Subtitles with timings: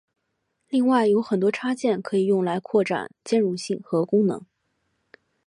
[0.67, 4.43] 另外有很多插件可以用来扩展兼容性和功能。